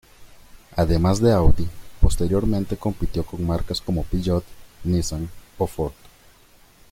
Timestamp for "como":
3.81-4.03